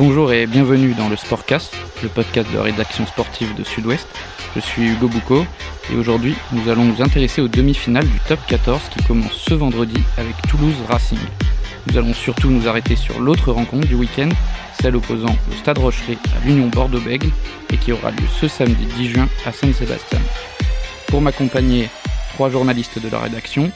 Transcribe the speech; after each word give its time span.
Bonjour 0.00 0.32
et 0.32 0.46
bienvenue 0.46 0.94
dans 0.94 1.10
le 1.10 1.16
Sportcast, 1.16 1.76
le 2.02 2.08
podcast 2.08 2.50
de 2.50 2.56
rédaction 2.56 3.04
sportive 3.04 3.54
de 3.54 3.62
Sud-Ouest. 3.62 4.08
Je 4.54 4.60
suis 4.60 4.86
Hugo 4.86 5.08
Boucaud 5.08 5.44
et 5.92 5.96
aujourd'hui 5.96 6.34
nous 6.52 6.70
allons 6.70 6.86
nous 6.86 7.02
intéresser 7.02 7.42
aux 7.42 7.48
demi-finales 7.48 8.08
du 8.08 8.18
top 8.26 8.38
14 8.48 8.80
qui 8.88 9.04
commence 9.04 9.34
ce 9.34 9.52
vendredi 9.52 10.02
avec 10.16 10.34
Toulouse 10.48 10.76
Racing. 10.88 11.18
Nous 11.86 11.98
allons 11.98 12.14
surtout 12.14 12.48
nous 12.48 12.66
arrêter 12.66 12.96
sur 12.96 13.20
l'autre 13.20 13.52
rencontre 13.52 13.88
du 13.88 13.94
week-end, 13.94 14.30
celle 14.80 14.96
opposant 14.96 15.36
le 15.50 15.56
Stade 15.58 15.76
Rochelet 15.76 16.16
à 16.34 16.46
l'Union 16.46 16.68
Bordeaux-Bègles 16.68 17.30
et 17.70 17.76
qui 17.76 17.92
aura 17.92 18.10
lieu 18.10 18.26
ce 18.40 18.48
samedi 18.48 18.86
10 18.96 19.08
juin 19.10 19.28
à 19.44 19.52
Saint-Sébastien. 19.52 20.20
Pour 21.08 21.20
m'accompagner, 21.20 21.90
trois 22.32 22.48
journalistes 22.48 22.98
de 23.02 23.10
la 23.10 23.18
rédaction, 23.18 23.70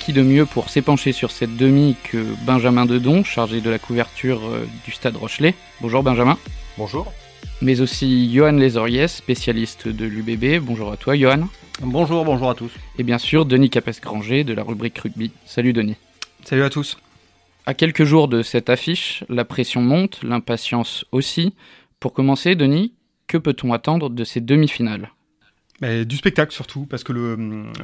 qui 0.00 0.12
de 0.14 0.22
mieux 0.22 0.46
pour 0.46 0.70
s'épancher 0.70 1.12
sur 1.12 1.30
cette 1.30 1.56
demi 1.56 1.94
que 2.02 2.24
Benjamin 2.46 2.86
Dedon, 2.86 3.22
chargé 3.22 3.60
de 3.60 3.68
la 3.68 3.78
couverture 3.78 4.40
euh, 4.46 4.66
du 4.84 4.92
Stade 4.92 5.14
Rochelet. 5.14 5.54
Bonjour 5.82 6.02
Benjamin. 6.02 6.38
Bonjour. 6.78 7.12
Mais 7.60 7.82
aussi 7.82 8.32
Johan 8.32 8.52
Lesoriès, 8.52 9.14
spécialiste 9.14 9.88
de 9.88 10.06
l'UBB. 10.06 10.64
Bonjour 10.64 10.90
à 10.90 10.96
toi 10.96 11.16
Johan. 11.16 11.48
Bonjour, 11.82 12.24
bonjour 12.24 12.48
à 12.48 12.54
tous. 12.54 12.72
Et 12.98 13.02
bien 13.02 13.18
sûr 13.18 13.44
Denis 13.44 13.68
Capes-Granger 13.68 14.42
de 14.42 14.54
la 14.54 14.62
rubrique 14.62 14.98
rugby. 14.98 15.32
Salut 15.44 15.74
Denis. 15.74 15.96
Salut 16.44 16.64
à 16.64 16.70
tous. 16.70 16.96
À 17.66 17.74
quelques 17.74 18.04
jours 18.04 18.28
de 18.28 18.42
cette 18.42 18.70
affiche, 18.70 19.22
la 19.28 19.44
pression 19.44 19.82
monte, 19.82 20.22
l'impatience 20.22 21.04
aussi. 21.12 21.54
Pour 22.00 22.14
commencer, 22.14 22.54
Denis, 22.54 22.94
que 23.26 23.36
peut-on 23.36 23.74
attendre 23.74 24.08
de 24.08 24.24
ces 24.24 24.40
demi-finales? 24.40 25.10
Du 25.80 26.16
spectacle 26.16 26.52
surtout, 26.52 26.86
parce 26.86 27.04
que 27.04 27.12
le, 27.12 27.36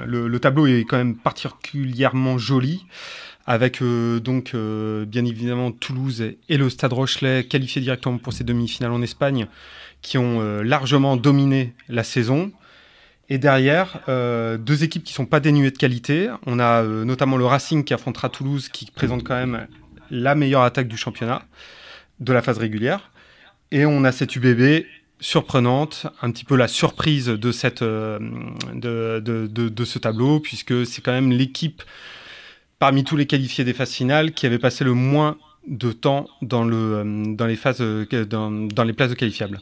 le, 0.04 0.38
tableau 0.38 0.66
est 0.66 0.84
quand 0.84 0.98
même 0.98 1.16
particulièrement 1.16 2.37
joli, 2.37 2.84
avec 3.46 3.80
euh, 3.80 4.18
donc 4.18 4.52
euh, 4.54 5.04
bien 5.04 5.24
évidemment 5.24 5.70
Toulouse 5.70 6.35
et 6.48 6.57
le 6.57 6.68
Stade 6.68 6.93
Rochelet 6.93 7.45
qualifiés 7.45 7.80
directement 7.80 8.18
pour 8.18 8.32
ces 8.32 8.45
demi-finales 8.45 8.93
en 8.93 9.02
Espagne, 9.02 9.46
qui 10.02 10.18
ont 10.18 10.40
euh, 10.40 10.62
largement 10.62 11.16
dominé 11.16 11.74
la 11.88 12.04
saison. 12.04 12.52
Et 13.29 13.38
derrière, 13.38 14.02
deux 14.07 14.85
équipes 14.85 15.02
qui 15.02 15.13
sont 15.13 15.26
pas 15.26 15.40
dénuées 15.40 15.73
de 15.73 15.76
qualité. 15.76 16.30
On 16.46 16.60
a 16.60 16.85
notamment 16.85 17.37
le 17.37 17.45
Racing 17.45 17.82
qui 17.82 17.92
affrontera 17.92 18.29
Toulouse, 18.29 18.68
qui 18.68 18.88
présente 18.88 19.24
quand 19.24 19.35
même 19.35 19.66
la 20.13 20.37
meilleure 20.37 20.63
attaque 20.63 20.87
du 20.87 20.96
championnat 20.96 21.42
de 22.20 22.32
la 22.32 22.40
phase 22.40 22.59
régulière. 22.59 23.10
Et 23.73 23.85
on 23.85 24.04
a 24.04 24.13
cette 24.13 24.37
UBB 24.37 24.85
surprenante, 25.20 26.06
un 26.22 26.30
petit 26.30 26.45
peu 26.45 26.56
la 26.56 26.68
surprise 26.68 27.26
de, 27.26 27.52
cette, 27.52 27.82
euh, 27.82 28.18
de, 28.74 29.20
de, 29.20 29.68
de, 29.68 29.84
ce 29.84 29.98
tableau, 29.98 30.40
puisque 30.40 30.86
c'est 30.86 31.02
quand 31.02 31.12
même 31.12 31.30
l'équipe 31.30 31.82
parmi 32.78 33.04
tous 33.04 33.16
les 33.16 33.26
qualifiés 33.26 33.64
des 33.64 33.73
phases 33.73 33.92
finales 33.92 34.32
qui 34.32 34.46
avait 34.46 34.58
passé 34.58 34.84
le 34.84 34.92
moins 34.92 35.36
de 35.66 35.92
temps 35.92 36.26
dans, 36.42 36.64
le, 36.64 36.76
euh, 36.76 37.34
dans, 37.34 37.46
les, 37.46 37.56
phases, 37.56 37.80
euh, 37.80 38.06
dans, 38.28 38.50
dans 38.50 38.84
les 38.84 38.92
places 38.92 39.10
de 39.10 39.14
qualifiables. 39.14 39.60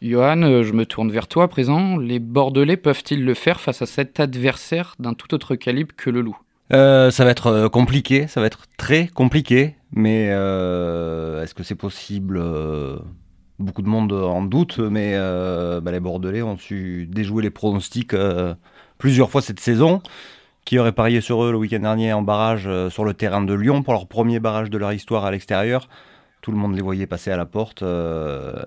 Johan, 0.00 0.62
je 0.62 0.72
me 0.72 0.84
tourne 0.84 1.10
vers 1.10 1.28
toi 1.28 1.44
à 1.44 1.48
présent. 1.48 1.96
Les 1.96 2.18
Bordelais 2.18 2.76
peuvent-ils 2.76 3.24
le 3.24 3.34
faire 3.34 3.60
face 3.60 3.80
à 3.80 3.86
cet 3.86 4.20
adversaire 4.20 4.94
d'un 4.98 5.14
tout 5.14 5.32
autre 5.34 5.54
calibre 5.54 5.94
que 5.96 6.10
le 6.10 6.20
Loup? 6.20 6.36
Ça 6.70 7.10
va 7.24 7.30
être 7.30 7.68
compliqué, 7.68 8.26
ça 8.26 8.40
va 8.40 8.46
être 8.48 8.64
très 8.76 9.06
compliqué, 9.06 9.76
mais 9.92 10.24
est-ce 10.24 11.54
que 11.54 11.62
c'est 11.62 11.74
possible 11.74 12.42
beaucoup 13.58 13.82
de 13.82 13.88
monde 13.88 14.12
en 14.12 14.42
doute, 14.42 14.78
mais 14.78 15.12
euh, 15.14 15.80
bah, 15.80 15.92
les 15.92 16.00
Bordelais 16.00 16.42
ont 16.42 16.58
su 16.58 17.06
déjouer 17.10 17.42
les 17.42 17.50
pronostics 17.50 18.14
euh, 18.14 18.54
plusieurs 18.98 19.30
fois 19.30 19.42
cette 19.42 19.60
saison. 19.60 20.02
Qui 20.64 20.78
aurait 20.78 20.92
parié 20.92 21.20
sur 21.20 21.44
eux 21.44 21.52
le 21.52 21.58
week-end 21.58 21.80
dernier 21.80 22.14
en 22.14 22.22
barrage 22.22 22.64
euh, 22.66 22.88
sur 22.88 23.04
le 23.04 23.12
terrain 23.12 23.42
de 23.42 23.52
Lyon 23.52 23.82
pour 23.82 23.92
leur 23.92 24.06
premier 24.06 24.40
barrage 24.40 24.70
de 24.70 24.78
leur 24.78 24.92
histoire 24.92 25.26
à 25.26 25.30
l'extérieur? 25.30 25.88
Tout 26.40 26.52
le 26.52 26.56
monde 26.56 26.74
les 26.74 26.82
voyait 26.82 27.06
passer 27.06 27.30
à 27.30 27.36
la 27.36 27.46
porte 27.46 27.82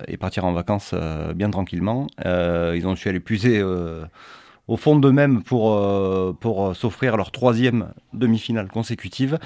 et 0.08 0.16
partir 0.16 0.44
en 0.44 0.52
vacances 0.52 0.96
bien 1.36 1.48
tranquillement. 1.48 2.08
ils 2.24 2.82
ont 2.86 2.96
su 2.96 3.08
aller 3.08 3.20
puiser 3.20 3.62
au 4.66 4.76
fond 4.76 4.96
d'eux-mêmes 4.96 5.44
pour, 5.44 5.80
pour 6.40 6.74
s'offrir 6.74 7.16
leur 7.16 7.30
troisième 7.30 7.92
demi-finale 8.14 8.66
consécutive. 8.66 9.38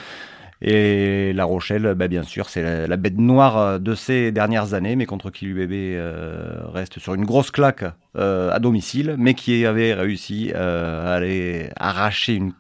Et 0.65 1.33
La 1.33 1.45
Rochelle, 1.45 1.95
bah, 1.97 2.07
bien 2.07 2.23
sûr, 2.23 2.49
c'est 2.49 2.87
la, 2.87 2.97
bête 2.97 3.19
noire 3.19 3.81
de 3.81 3.95
ces 3.97 4.31
dernières 4.31 4.75
années, 4.75 4.95
mais 4.95 5.07
contre 5.07 5.31
qui 5.31 5.47
l'UBB 5.47 5.73
euh, 5.73 6.61
reste 6.73 7.01
sur 7.01 7.15
une 7.15 7.25
grosse 7.25 7.51
claque 7.51 7.85
euh, 8.17 8.53
à 8.53 8.61
domicile, 8.61 9.17
mais 9.19 9.35
qui 9.35 9.67
avait 9.67 9.93
réussi 9.93 10.53
euh, 10.55 11.05
à 11.05 11.15
aller 11.15 11.69
arracher 11.77 12.35
une 12.35 12.53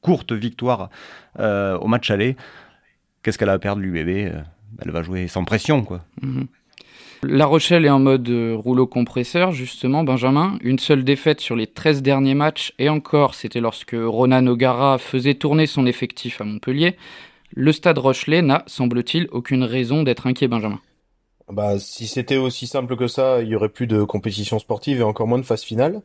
courte 0.00 0.32
victoire 0.32 0.88
au 1.38 1.86
match 1.86 2.10
aller. 2.10 2.36
Qu'est-ce 3.22 3.36
qu'elle 3.38 3.50
a 3.50 3.52
à 3.52 3.58
perdre 3.58 3.82
l'UBB 3.82 4.32
Elle 4.80 4.90
va 4.90 5.02
jouer 5.02 5.28
sans 5.28 5.44
pression, 5.44 5.84
quoi. 5.84 6.00
Mhm. 6.22 6.46
La 7.24 7.46
Rochelle 7.46 7.84
est 7.84 7.90
en 7.90 8.00
mode 8.00 8.28
rouleau 8.56 8.88
compresseur, 8.88 9.52
justement, 9.52 10.02
Benjamin. 10.02 10.58
Une 10.60 10.80
seule 10.80 11.04
défaite 11.04 11.40
sur 11.40 11.54
les 11.54 11.68
13 11.68 12.02
derniers 12.02 12.34
matchs, 12.34 12.72
et 12.80 12.88
encore, 12.88 13.36
c'était 13.36 13.60
lorsque 13.60 13.94
Ronan 13.94 14.44
O'Gara 14.48 14.98
faisait 14.98 15.34
tourner 15.34 15.66
son 15.66 15.86
effectif 15.86 16.40
à 16.40 16.44
Montpellier. 16.44 16.96
Le 17.54 17.72
stade 17.72 17.98
Rochelet 17.98 18.42
n'a, 18.42 18.64
semble-t-il, 18.66 19.28
aucune 19.30 19.62
raison 19.62 20.02
d'être 20.02 20.26
inquiet, 20.26 20.48
Benjamin. 20.48 20.80
Bah, 21.50 21.78
si 21.78 22.06
c'était 22.06 22.38
aussi 22.38 22.66
simple 22.66 22.96
que 22.96 23.06
ça, 23.06 23.42
il 23.42 23.48
y 23.48 23.56
aurait 23.56 23.68
plus 23.68 23.86
de 23.86 24.04
compétition 24.04 24.58
sportive 24.58 25.00
et 25.00 25.02
encore 25.02 25.26
moins 25.26 25.38
de 25.38 25.44
phase 25.44 25.62
finale. 25.62 26.00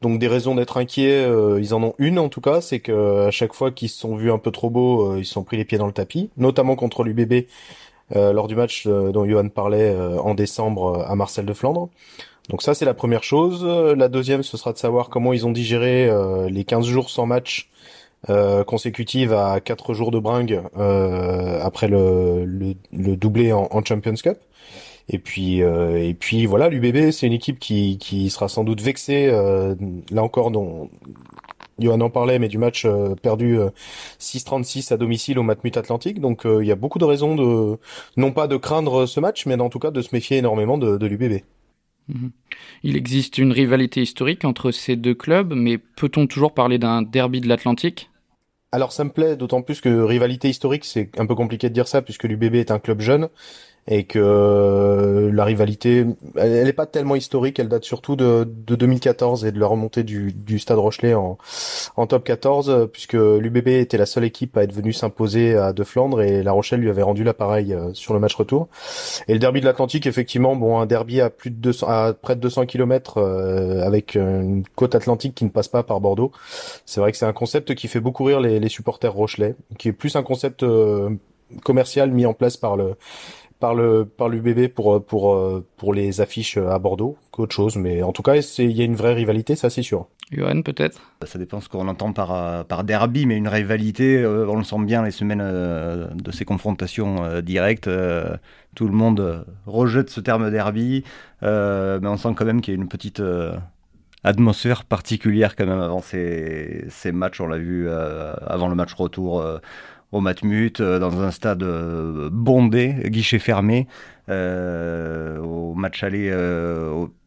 Donc 0.00 0.18
des 0.18 0.26
raisons 0.26 0.56
d'être 0.56 0.78
inquiets, 0.78 1.24
euh, 1.24 1.60
ils 1.60 1.74
en 1.74 1.82
ont 1.84 1.94
une 1.98 2.18
en 2.18 2.28
tout 2.28 2.40
cas, 2.40 2.60
c'est 2.60 2.80
que 2.80 3.26
à 3.28 3.30
chaque 3.30 3.52
fois 3.52 3.70
qu'ils 3.70 3.88
se 3.88 4.00
sont 4.00 4.16
vus 4.16 4.32
un 4.32 4.38
peu 4.38 4.50
trop 4.50 4.68
beaux, 4.68 5.12
euh, 5.12 5.20
ils 5.20 5.24
se 5.24 5.32
sont 5.32 5.44
pris 5.44 5.56
les 5.56 5.64
pieds 5.64 5.78
dans 5.78 5.86
le 5.86 5.92
tapis, 5.92 6.30
notamment 6.36 6.74
contre 6.74 7.04
l'UBB 7.04 7.46
euh, 8.16 8.32
lors 8.32 8.48
du 8.48 8.56
match 8.56 8.88
dont 8.88 9.24
Johan 9.24 9.48
parlait 9.48 9.96
en 9.96 10.34
décembre 10.34 11.04
à 11.06 11.14
Marcel 11.14 11.46
de 11.46 11.52
Flandre. 11.52 11.88
Donc 12.48 12.62
ça 12.62 12.74
c'est 12.74 12.84
la 12.84 12.94
première 12.94 13.22
chose. 13.22 13.64
La 13.64 14.08
deuxième 14.08 14.42
ce 14.42 14.56
sera 14.56 14.72
de 14.72 14.78
savoir 14.78 15.08
comment 15.08 15.32
ils 15.32 15.46
ont 15.46 15.52
digéré 15.52 16.10
les 16.50 16.64
15 16.64 16.84
jours 16.84 17.08
sans 17.08 17.26
match 17.26 17.70
euh, 18.30 18.62
consécutive 18.62 19.32
à 19.32 19.58
quatre 19.58 19.94
jours 19.94 20.12
de 20.12 20.20
bringue 20.20 20.62
euh, 20.76 21.60
après 21.60 21.88
le, 21.88 22.44
le, 22.44 23.16
doublé 23.16 23.52
en, 23.52 23.84
Champions 23.84 24.14
Cup. 24.14 24.38
Et 25.08 25.18
puis 25.18 25.60
euh, 25.60 25.98
et 25.98 26.14
puis 26.14 26.46
voilà, 26.46 26.68
l'UBB 26.68 27.10
c'est 27.10 27.26
une 27.26 27.32
équipe 27.32 27.58
qui, 27.58 27.98
qui 27.98 28.30
sera 28.30 28.48
sans 28.48 28.62
doute 28.62 28.80
vexée 28.80 29.26
là 29.26 30.22
encore 30.22 30.52
dont 30.52 30.88
Johan 31.80 32.00
en 32.00 32.10
parlait, 32.10 32.38
mais 32.38 32.48
du 32.48 32.58
match 32.58 32.86
perdu 33.22 33.58
6-36 34.20 34.92
à 34.92 34.96
domicile 34.96 35.40
au 35.40 35.42
Matmut 35.42 35.76
Atlantique. 35.76 36.20
Donc 36.20 36.42
il 36.44 36.64
y 36.64 36.70
a 36.70 36.76
beaucoup 36.76 37.00
de 37.00 37.04
raisons 37.04 37.34
de 37.34 37.76
non 38.16 38.30
pas 38.30 38.46
de 38.46 38.56
craindre 38.56 39.06
ce 39.06 39.18
match, 39.18 39.46
mais 39.46 39.60
en 39.60 39.68
tout 39.68 39.80
cas 39.80 39.90
de 39.90 40.00
se 40.00 40.10
méfier 40.12 40.36
énormément 40.36 40.78
de, 40.78 40.96
de 40.96 41.06
l'UBB. 41.06 41.42
Mhm. 42.08 42.30
Il 42.84 42.96
existe 42.96 43.38
une 43.38 43.50
rivalité 43.50 44.02
historique 44.02 44.44
entre 44.44 44.70
ces 44.70 44.94
deux 44.94 45.14
clubs, 45.14 45.52
mais 45.54 45.78
peut-on 45.78 46.28
toujours 46.28 46.54
parler 46.54 46.78
d'un 46.78 47.02
derby 47.02 47.40
de 47.40 47.48
l'Atlantique? 47.48 48.10
Alors 48.72 48.92
ça 48.92 49.04
me 49.04 49.10
plaît, 49.10 49.36
d'autant 49.36 49.62
plus 49.62 49.80
que 49.80 50.02
rivalité 50.02 50.48
historique, 50.48 50.84
c'est 50.84 51.10
un 51.18 51.26
peu 51.26 51.34
compliqué 51.34 51.68
de 51.68 51.74
dire 51.74 51.86
ça 51.86 52.02
puisque 52.02 52.24
l'UBB 52.24 52.54
est 52.56 52.70
un 52.70 52.78
club 52.78 53.00
jeune 53.00 53.28
et 53.88 54.04
que 54.04 54.18
euh, 54.20 55.32
la 55.32 55.44
rivalité, 55.44 56.06
elle 56.36 56.64
n'est 56.64 56.72
pas 56.72 56.86
tellement 56.86 57.16
historique, 57.16 57.58
elle 57.58 57.68
date 57.68 57.84
surtout 57.84 58.14
de, 58.14 58.44
de 58.44 58.76
2014 58.76 59.44
et 59.44 59.50
de 59.50 59.58
la 59.58 59.66
remontée 59.66 60.04
du, 60.04 60.32
du 60.32 60.60
Stade 60.60 60.78
Rochelet 60.78 61.14
en, 61.14 61.36
en 61.96 62.06
top 62.06 62.22
14, 62.22 62.88
puisque 62.92 63.14
l'UBB 63.14 63.68
était 63.68 63.96
la 63.96 64.06
seule 64.06 64.24
équipe 64.24 64.56
à 64.56 64.62
être 64.62 64.72
venue 64.72 64.92
s'imposer 64.92 65.56
à 65.56 65.72
De 65.72 65.82
Flandre 65.82 66.22
et 66.22 66.44
La 66.44 66.52
Rochelle 66.52 66.80
lui 66.80 66.90
avait 66.90 67.02
rendu 67.02 67.24
l'appareil 67.24 67.74
euh, 67.74 67.92
sur 67.92 68.14
le 68.14 68.20
match 68.20 68.36
retour. 68.36 68.68
Et 69.26 69.32
le 69.32 69.40
derby 69.40 69.60
de 69.60 69.66
l'Atlantique, 69.66 70.06
effectivement, 70.06 70.54
bon, 70.54 70.78
un 70.78 70.86
derby 70.86 71.20
à 71.20 71.28
plus 71.28 71.50
de 71.50 71.56
200, 71.56 71.86
à 71.88 72.12
près 72.12 72.36
de 72.36 72.40
200 72.40 72.66
km 72.66 73.18
euh, 73.18 73.82
avec 73.84 74.14
une 74.14 74.62
côte 74.76 74.94
atlantique 74.94 75.34
qui 75.34 75.44
ne 75.44 75.50
passe 75.50 75.68
pas 75.68 75.82
par 75.82 76.00
Bordeaux. 76.00 76.30
C'est 76.86 77.00
vrai 77.00 77.10
que 77.10 77.18
c'est 77.18 77.26
un 77.26 77.32
concept 77.32 77.74
qui 77.74 77.88
fait 77.88 78.00
beaucoup 78.00 78.22
rire 78.22 78.40
les, 78.40 78.60
les 78.60 78.68
supporters 78.68 79.12
rochelais, 79.12 79.56
qui 79.76 79.88
est 79.88 79.92
plus 79.92 80.14
un 80.14 80.22
concept 80.22 80.64
commercial 81.64 82.10
mis 82.10 82.26
en 82.26 82.34
place 82.34 82.56
par 82.56 82.76
le 82.76 82.94
par 83.62 83.76
le 83.76 84.04
par 84.04 84.28
l'UBB 84.28 84.66
pour 84.66 85.04
pour 85.06 85.62
pour 85.76 85.94
les 85.94 86.20
affiches 86.20 86.56
à 86.56 86.80
Bordeaux 86.80 87.16
qu'autre 87.30 87.54
chose 87.54 87.76
mais 87.76 88.02
en 88.02 88.10
tout 88.10 88.22
cas 88.22 88.34
il 88.58 88.72
y 88.72 88.82
a 88.82 88.84
une 88.84 88.96
vraie 88.96 89.14
rivalité 89.14 89.54
ça 89.54 89.70
c'est 89.70 89.82
sûr. 89.82 90.08
Johan 90.32 90.62
peut-être? 90.62 91.00
Ça 91.24 91.38
dépend 91.38 91.60
ce 91.60 91.68
qu'on 91.68 91.86
entend 91.86 92.12
par 92.12 92.64
par 92.64 92.82
derby 92.82 93.24
mais 93.24 93.36
une 93.36 93.46
rivalité 93.46 94.18
euh, 94.18 94.48
on 94.48 94.56
le 94.56 94.64
sent 94.64 94.80
bien 94.80 95.04
les 95.04 95.12
semaines 95.12 95.42
euh, 95.42 96.08
de 96.12 96.32
ces 96.32 96.44
confrontations 96.44 97.22
euh, 97.22 97.40
directes 97.40 97.88
tout 98.74 98.86
le 98.88 98.94
monde 98.94 99.46
rejette 99.66 100.10
ce 100.10 100.20
terme 100.20 100.50
derby 100.50 101.04
mais 101.42 102.08
on 102.08 102.16
sent 102.16 102.30
quand 102.34 102.44
même 102.44 102.62
qu'il 102.62 102.74
y 102.74 102.76
a 102.76 102.80
une 102.80 102.88
petite 102.88 103.22
atmosphère 104.24 104.84
particulière 104.84 105.54
quand 105.54 105.66
même 105.66 105.80
avant 105.80 106.02
ces, 106.02 106.84
ces 106.88 107.12
matchs 107.12 107.40
on 107.40 107.46
l'a 107.46 107.58
vu 107.58 107.88
avant 107.90 108.68
le 108.68 108.74
match 108.74 108.94
retour 108.94 109.44
au 110.12 110.20
Matmut, 110.20 110.80
euh, 110.80 110.98
dans 110.98 111.20
un 111.20 111.30
stade 111.30 111.62
euh, 111.62 112.28
bondé, 112.30 112.94
guichet 113.06 113.38
fermé. 113.38 113.88
Euh, 114.28 115.38
au 115.38 115.74
match 115.74 116.04
aller, 116.04 116.30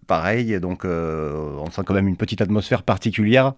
pareil. 0.08 0.60
Donc, 0.62 0.86
on 0.86 1.70
sent 1.72 1.82
quand 1.86 1.94
même 1.94 2.08
une 2.08 2.16
petite 2.16 2.42
atmosphère 2.42 2.84
particulière 2.84 3.54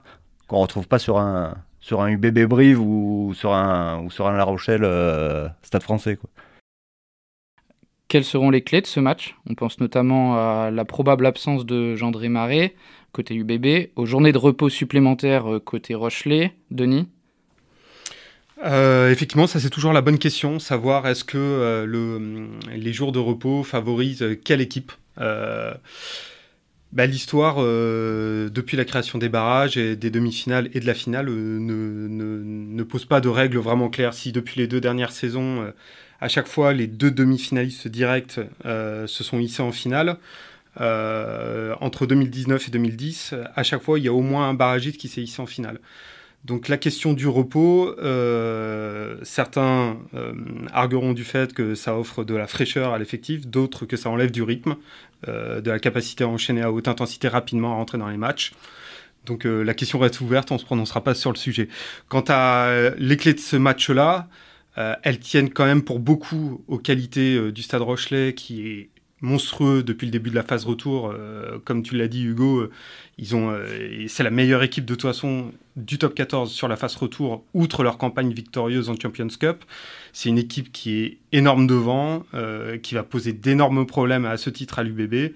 qu'on 0.48 0.58
retrouve 0.58 0.88
pas 0.88 0.98
sur 0.98 1.20
un 1.20 1.56
sur 1.80 2.02
un 2.02 2.10
UBB 2.10 2.46
Brive 2.46 2.82
ou 2.82 3.34
sur 3.36 3.54
un 3.54 4.02
ou 4.02 4.10
sur 4.10 4.28
un 4.28 4.36
La 4.36 4.44
Rochelle 4.44 4.82
Stade 5.62 5.84
Français. 5.84 6.18
Quelles 8.08 8.24
seront 8.24 8.50
les 8.50 8.62
clés 8.62 8.82
de 8.82 8.88
ce 8.88 9.00
match? 9.00 9.36
On 9.50 9.54
pense 9.54 9.80
notamment 9.80 10.36
à 10.36 10.72
la 10.72 10.86
probable 10.86 11.26
absence 11.26 11.66
de 11.66 11.96
Gendré 11.96 12.30
Marais 12.30 12.74
côté 13.12 13.36
UBB, 13.36 13.92
aux 13.96 14.06
journées 14.06 14.32
de 14.32 14.38
repos 14.38 14.70
supplémentaires 14.70 15.60
côté 15.64 15.96
Rochelet. 15.96 16.54
Denis? 16.72 17.08
Euh, 18.64 19.12
effectivement, 19.12 19.48
ça 19.48 19.60
c'est 19.60 19.70
toujours 19.70 19.94
la 19.94 20.02
bonne 20.02 20.18
question, 20.18 20.60
savoir 20.60 21.08
est-ce 21.08 21.24
que 21.24 21.38
euh, 21.38 21.86
le, 21.86 22.50
les 22.76 22.94
jours 22.94 23.12
de 23.12 23.20
repos 23.20 23.64
favorisent 23.64 24.26
quelle 24.44 24.62
équipe 24.62 24.92
bah, 25.18 25.80
L'histoire, 27.06 27.58
depuis 27.58 28.78
la 28.78 28.86
création 28.86 29.20
des 29.20 29.30
barrages 29.30 29.76
des 29.76 30.10
demi-finales 30.10 30.70
et 30.74 30.80
de 30.80 30.86
la 30.86 30.94
finale, 30.94 31.28
ne, 31.28 32.08
ne, 32.08 32.84
pose 32.84 33.06
pas 33.06 33.22
de 33.22 33.30
règles 33.30 33.58
vraiment 33.58 33.90
claires. 33.90 34.14
Si 34.14 34.32
depuis 34.32 34.60
les 34.60 34.68
deux 34.68 34.80
dernières 34.82 35.12
saisons, 35.12 35.72
à 36.22 36.28
chaque 36.30 36.48
fois 36.48 36.74
les 36.74 36.88
deux 36.88 37.12
demi-finalistes 37.12 37.88
directs 37.88 38.40
se 38.64 39.24
sont 39.24 39.40
hissés 39.40 39.64
en 39.64 39.72
finale, 39.72 40.18
euh, 40.80 41.76
entre 41.82 42.06
2019 42.06 42.68
et 42.68 42.72
2010, 42.72 43.34
à 43.56 43.64
chaque 43.64 43.82
fois, 43.82 44.00
il 44.00 44.06
y 44.06 44.08
a 44.08 44.14
au 44.14 44.22
moins 44.22 44.50
un 44.50 44.54
barragiste 44.54 44.98
qui 44.98 45.08
s'est 45.08 45.22
hissé 45.22 45.42
en 45.42 45.46
finale. 45.46 45.80
Donc 46.46 46.70
la 46.70 46.78
question 46.78 47.14
du 47.14 47.28
repos, 47.28 47.94
euh, 48.00 49.18
certains 49.24 49.98
euh, 50.14 50.34
argueront 50.72 51.14
du 51.14 51.24
fait 51.24 51.54
que 51.54 51.76
ça 51.76 51.98
offre 51.98 52.24
de 52.24 52.36
la 52.36 52.48
fraîcheur 52.48 52.94
à 52.94 53.00
l'effectif, 53.00 53.48
d'autres 53.48 53.86
que 53.86 53.98
ça 53.98 54.10
enlève 54.10 54.32
du 54.32 54.44
rythme, 54.44 54.76
de 55.26 55.72
la 55.72 55.80
capacité 55.80 56.24
à 56.24 56.28
enchaîner 56.28 56.62
à 56.62 56.72
haute 56.72 56.88
intensité 56.88 57.28
rapidement, 57.28 57.74
à 57.74 57.76
rentrer 57.76 57.98
dans 57.98 58.08
les 58.08 58.18
matchs. 58.18 58.54
Donc 59.26 59.46
la 59.46 59.74
question 59.74 59.98
reste 59.98 60.22
ouverte, 60.22 60.52
on 60.52 60.56
ne 60.56 60.60
se 60.60 60.66
prononcera 60.66 61.04
pas 61.04 61.16
sur 61.16 61.32
le 61.32 61.38
sujet. 61.38 61.70
Quant 62.08 62.24
à 62.30 62.92
les 62.98 63.18
clés 63.18 63.34
de 63.34 63.40
ce 63.40 63.56
match-là, 63.56 64.28
elles 64.76 65.20
tiennent 65.20 65.50
quand 65.50 65.66
même 65.66 65.82
pour 65.82 66.00
beaucoup 66.00 66.64
aux 66.68 66.78
qualités 66.78 67.52
du 67.52 67.64
Stade 67.64 67.82
Rochelet, 67.82 68.36
qui 68.36 68.68
est 68.68 68.90
monstrueux 69.22 69.84
depuis 69.84 70.06
le 70.06 70.12
début 70.12 70.30
de 70.30 70.36
la 70.36 70.44
phase 70.44 70.66
retour. 70.66 71.12
Euh, 71.14 71.58
comme 71.64 71.84
tu 71.84 71.96
l'as 71.96 72.08
dit, 72.08 72.24
Hugo, 72.24 72.60
euh, 72.60 72.72
ils 73.18 73.36
ont, 73.36 73.50
euh, 73.52 74.06
c'est 74.08 74.24
la 74.24 74.30
meilleure 74.30 74.64
équipe 74.64 74.86
de 74.86 74.94
toute 74.94 75.04
façon 75.04 75.52
du 75.76 75.98
top 75.98 76.14
14 76.16 76.52
sur 76.52 76.68
la 76.68 76.76
phase 76.76 76.96
retour, 76.96 77.44
outre 77.54 77.84
leur 77.84 77.98
campagne 77.98 78.32
victorieuse 78.32 78.90
en 78.90 78.96
Champions 79.00 79.28
Cup. 79.28 79.64
C'est 80.14 80.30
une 80.30 80.38
équipe 80.38 80.72
qui 80.72 81.00
est 81.00 81.18
énorme 81.32 81.68
devant, 81.68 82.26
qui 82.82 82.96
va 82.96 83.04
poser 83.04 83.32
d'énormes 83.32 83.86
problèmes 83.86 84.26
à 84.26 84.38
ce 84.38 84.50
titre 84.50 84.80
à 84.80 84.84
l'UBB. 84.84 85.34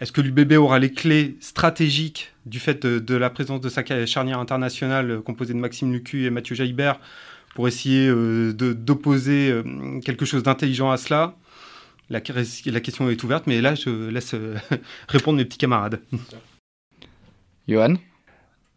Est-ce 0.00 0.12
que 0.12 0.20
l'UBB 0.20 0.52
aura 0.52 0.78
les 0.78 0.92
clés 0.92 1.36
stratégiques 1.40 2.32
du 2.46 2.60
fait 2.60 2.86
de, 2.86 3.16
la 3.16 3.30
présence 3.30 3.60
de 3.60 3.68
sa 3.68 3.82
charnière 4.06 4.38
internationale 4.38 5.20
composée 5.22 5.54
de 5.54 5.58
Maxime 5.58 5.92
Lucu 5.92 6.24
et 6.24 6.30
Mathieu 6.30 6.54
Jaibert 6.54 7.00
pour 7.56 7.66
essayer 7.66 8.08
d'opposer 8.54 9.60
quelque 10.04 10.24
chose 10.24 10.44
d'intelligent 10.44 10.92
à 10.92 10.98
cela? 10.98 11.34
La, 12.10 12.20
question 12.20 13.08
est 13.10 13.22
ouverte, 13.22 13.46
mais 13.46 13.60
là, 13.60 13.74
je 13.74 14.08
laisse 14.08 14.34
euh, 14.34 14.56
répondre 15.08 15.38
mes 15.38 15.44
petits 15.44 15.58
camarades. 15.58 16.00
Johan? 17.66 17.94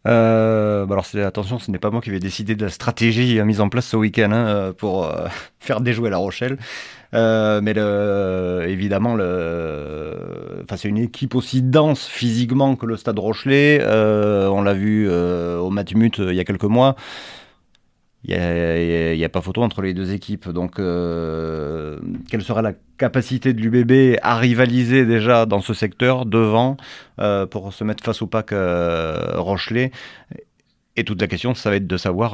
Euh, 0.05 0.85
bah 0.85 0.93
alors 0.93 1.27
attention, 1.27 1.59
ce 1.59 1.69
n'est 1.69 1.79
pas 1.79 1.89
moi 1.89 1.99
qui 1.99 2.11
vais 2.11 2.21
décider 2.21 2.55
de 2.55 2.63
la 2.63 2.71
stratégie 2.71 3.41
mise 3.43 3.59
en 3.59 3.67
place 3.67 3.87
ce 3.87 3.97
week-end 3.97 4.31
hein, 4.31 4.73
pour 4.77 5.05
euh, 5.05 5.27
faire 5.59 5.81
déjouer 5.81 6.09
La 6.09 6.17
Rochelle. 6.17 6.57
mais 7.11 7.75
évidemment, 8.71 9.15
le, 9.15 10.63
c'est 10.77 10.87
une 10.87 10.99
équipe 10.99 11.35
aussi 11.35 11.61
dense 11.61 12.05
physiquement 12.07 12.77
que 12.77 12.85
le 12.85 12.95
Stade 12.95 13.19
Rochelet. 13.19 13.83
on 13.85 14.61
l'a 14.61 14.73
vu 14.73 15.09
au 15.09 15.69
Matmut 15.69 16.19
il 16.19 16.35
y 16.35 16.39
a 16.39 16.45
quelques 16.45 16.63
mois 16.63 16.95
il 18.23 19.17
n'y 19.17 19.23
a, 19.23 19.29
pas 19.29 19.41
photo 19.41 19.61
entre 19.61 19.81
les 19.81 19.93
deux 19.93 20.13
équipes. 20.13 20.49
Donc, 20.49 20.79
euh, 20.79 21.99
quelle 22.29 22.41
sera 22.41 22.61
la 22.61 22.73
capacité 22.97 23.53
de 23.53 23.61
l'UBB 23.61 24.19
à 24.21 24.37
rivaliser 24.37 25.05
déjà 25.05 25.45
dans 25.45 25.61
ce 25.61 25.73
secteur 25.73 26.25
devant 26.25 26.77
euh, 27.19 27.45
pour 27.45 27.73
se 27.73 27.83
mettre 27.83 28.03
face 28.03 28.21
au 28.21 28.27
pack 28.27 28.51
euh, 28.51 29.39
Rochelet? 29.39 29.91
Et 30.95 31.03
toute 31.03 31.21
la 31.21 31.27
question, 31.27 31.53
ça 31.53 31.69
va 31.69 31.75
être 31.75 31.87
de 31.87 31.97
savoir, 31.97 32.33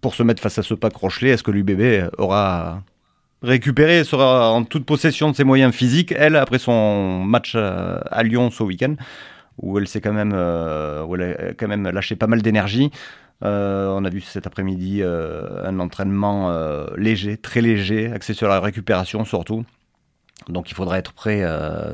pour 0.00 0.14
se 0.14 0.22
mettre 0.22 0.42
face 0.42 0.58
à 0.58 0.62
ce 0.62 0.72
pack 0.72 0.96
Rochelet, 0.96 1.30
est-ce 1.30 1.42
que 1.42 1.50
l'UBB 1.50 2.08
aura 2.16 2.82
récupéré, 3.42 4.04
sera 4.04 4.50
en 4.52 4.64
toute 4.64 4.86
possession 4.86 5.30
de 5.30 5.36
ses 5.36 5.44
moyens 5.44 5.74
physiques, 5.74 6.14
elle, 6.16 6.36
après 6.36 6.58
son 6.58 7.22
match 7.24 7.54
à 7.54 8.22
Lyon 8.22 8.50
ce 8.50 8.62
week-end? 8.62 8.94
Où 9.58 9.78
elle 9.78 9.86
s'est 9.86 10.00
quand 10.00 10.12
même, 10.12 10.32
où 10.32 11.14
elle 11.14 11.22
a 11.22 11.54
quand 11.54 11.68
même 11.68 11.88
lâché 11.88 12.16
pas 12.16 12.26
mal 12.26 12.42
d'énergie. 12.42 12.90
Euh, 13.44 13.88
on 13.88 14.04
a 14.04 14.10
vu 14.10 14.20
cet 14.20 14.46
après-midi 14.46 15.02
euh, 15.02 15.66
un 15.66 15.80
entraînement 15.80 16.50
euh, 16.50 16.86
léger, 16.96 17.36
très 17.36 17.60
léger, 17.60 18.06
axé 18.12 18.34
sur 18.34 18.48
la 18.48 18.60
récupération 18.60 19.24
surtout. 19.24 19.64
Donc 20.48 20.70
il 20.70 20.74
faudra 20.74 20.98
être 20.98 21.12
prêt 21.12 21.42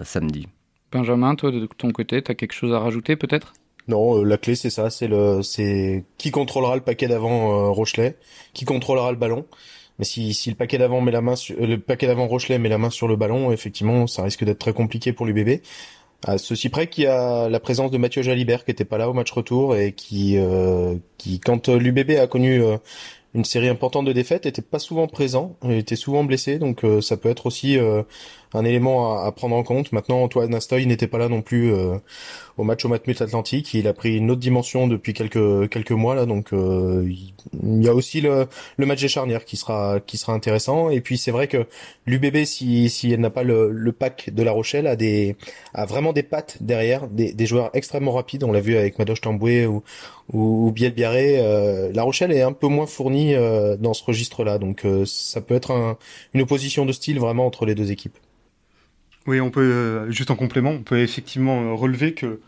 samedi. 0.05 0.47
Benjamin, 0.91 1.35
toi 1.35 1.51
de 1.51 1.67
ton 1.77 1.91
côté, 1.93 2.23
tu 2.23 2.31
as 2.31 2.35
quelque 2.35 2.55
chose 2.55 2.73
à 2.73 2.79
rajouter 2.79 3.17
peut-être? 3.17 3.53
Non, 3.89 4.23
la 4.23 4.37
clé 4.37 4.55
c'est 4.55 4.71
ça, 4.71 4.91
c'est 4.91 5.09
le, 5.09 5.43
c'est 5.43 6.05
qui 6.19 6.31
contrôlera 6.31 6.77
le 6.77 6.83
paquet 6.83 7.09
d'avant 7.09 7.73
Rochelet, 7.73 8.17
qui 8.53 8.65
contrôlera 8.65 9.11
le 9.11 9.19
ballon. 9.19 9.47
Mais 9.99 10.05
si, 10.05 10.33
si 10.33 10.51
le 10.51 10.57
paquet 10.57 10.79
d'avant 10.79 11.01
met 11.01 11.11
la 11.11 11.21
main 11.21 11.37
sur, 11.37 11.57
le 11.59 11.77
paquet 11.79 12.07
d'avant 12.07 12.27
Rochelet 12.27 12.59
met 12.59 12.69
la 12.69 12.79
main 12.79 12.91
sur 12.91 13.09
le 13.09 13.17
ballon, 13.17 13.51
effectivement, 13.53 14.07
ça 14.07 14.23
risque 14.23 14.45
d'être 14.45 14.59
très 14.59 14.73
compliqué 14.73 15.13
pour 15.13 15.27
l'UBB. 15.27 15.61
À 16.27 16.37
ceci 16.37 16.69
près 16.69 16.89
qu'il 16.89 17.05
y 17.05 17.07
a 17.07 17.49
la 17.49 17.61
présence 17.61 17.93
de 17.93 17.99
Mathieu 17.99 18.23
Jalibert 18.23 18.65
qui 18.65 18.73
était 18.73 18.85
pas 18.85 18.99
là 18.99 19.09
au 19.09 19.13
match 19.13 19.31
retour 19.31 19.77
et 19.77 19.93
qui, 19.93 20.37
euh, 20.37 20.97
quand 21.45 21.69
euh, 21.69 21.79
l'UBB 21.79 22.19
a 22.19 22.27
connu 22.27 22.61
euh, 22.61 22.77
une 23.35 23.45
série 23.45 23.69
importante 23.69 24.05
de 24.05 24.13
défaites, 24.13 24.45
était 24.45 24.61
pas 24.61 24.81
souvent 24.81 25.07
présent, 25.07 25.57
était 25.69 25.95
souvent 25.95 26.25
blessé, 26.25 26.59
donc 26.59 26.85
ça 27.03 27.17
peut 27.17 27.29
être 27.29 27.47
aussi 27.47 27.79
un 28.55 28.65
élément 28.65 29.19
à, 29.19 29.31
prendre 29.33 29.57
en 29.57 29.63
compte. 29.63 29.93
Maintenant, 29.93 30.23
Antoine 30.23 30.55
Astoy 30.55 30.87
n'était 30.87 31.07
pas 31.07 31.19
là 31.19 31.29
non 31.29 31.43
plus 31.43 31.73
euh, 31.73 31.97
au 32.57 32.65
match 32.65 32.85
au 32.85 32.89
Matmut 32.89 33.21
Atlantique. 33.21 33.75
Il 33.75 33.87
a 33.87 33.93
pris 33.93 34.17
une 34.17 34.31
autre 34.31 34.41
dimension 34.41 34.89
depuis 34.89 35.13
quelques 35.13 35.69
quelques 35.71 35.93
mois 35.93 36.15
là, 36.15 36.27
donc 36.27 36.53
euh, 36.53 37.07
il 37.63 37.83
y 37.83 37.89
a 37.89 37.95
aussi 37.95 38.21
le, 38.21 38.47
le 38.77 38.87
match 38.87 39.01
des 39.01 39.09
charnières 39.09 39.45
qui 39.45 39.57
sera 39.57 40.01
qui 40.01 40.17
sera 40.17 40.33
intéressant. 40.33 40.91
Et 40.91 41.01
puis 41.01 41.19
c'est 41.19 41.31
vrai 41.31 41.49
que 41.49 41.67
l'UBB, 42.07 42.45
si 42.45 42.89
si 42.89 43.13
elle 43.13 43.21
n'a 43.21 43.31
pas 43.31 43.43
le, 43.43 43.71
le 43.71 43.93
pack 43.93 44.31
de 44.33 44.43
La 44.43 44.53
Rochelle, 44.53 44.87
a 44.87 44.97
des 44.97 45.37
a 45.75 45.85
vraiment 45.87 46.13
des 46.13 46.23
pattes 46.23 46.59
derrière, 46.63 47.09
des, 47.09 47.33
des 47.33 47.47
joueurs 47.47 47.71
extrêmement 47.75 48.13
rapides. 48.13 48.45
On 48.45 48.53
l'a 48.53 48.61
vu 48.61 48.77
avec 48.77 48.99
Madoche 48.99 49.21
Tamboué 49.21 49.67
ou 49.67 49.83
ou, 50.33 50.73
Biel 50.73 50.93
Biarré. 50.93 51.39
Euh, 51.39 51.91
la 51.95 52.03
Rochelle 52.03 52.33
est 52.33 52.43
un 52.43 52.53
peu 52.53 52.67
moins 52.69 52.87
fournie 52.87 53.35
dans 53.79 53.95
ce 53.95 54.05
registre-là, 54.05 54.59
donc 54.59 54.87
ça 55.07 55.41
peut 55.41 55.55
être 55.55 55.71
un, 55.71 55.97
une 56.35 56.43
opposition 56.43 56.85
de 56.87 56.93
style 56.93 57.19
vraiment 57.19 57.47
entre 57.47 57.67
les 57.67 57.75
deux 57.75 57.91
équipes. 57.93 58.19
Oui, 59.29 59.43
on 59.43 59.51
peut, 59.51 59.61
euh, 59.61 60.11
juste 60.11 60.31
en 60.31 60.37
complément, 60.37 60.71
on 60.71 60.83
peut 60.83 61.01
effectivement 61.01 61.61
euh, 61.61 61.75
relever 61.75 62.15
que 62.15 62.41